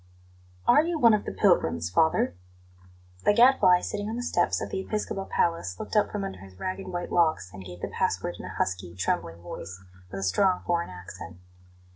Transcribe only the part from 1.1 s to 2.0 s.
of the pilgrims,